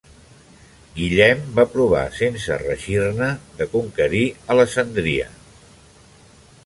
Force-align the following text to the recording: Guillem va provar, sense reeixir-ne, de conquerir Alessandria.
Guillem 0.99 1.43
va 1.59 1.65
provar, 1.73 2.01
sense 2.19 2.57
reeixir-ne, 2.63 3.29
de 3.61 3.67
conquerir 3.75 4.25
Alessandria. 4.55 5.29